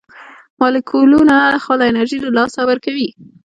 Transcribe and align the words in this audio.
مالیکولونه 0.59 1.37
خپله 1.63 1.83
انرژي 1.91 2.17
له 2.21 2.29
لاسه 2.37 2.61
ورکوي. 2.69 3.09